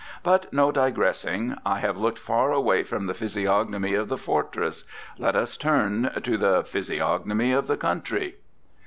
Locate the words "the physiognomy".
3.05-3.93, 6.37-7.51